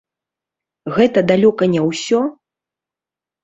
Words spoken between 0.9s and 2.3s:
Гэта далёка не ўсё?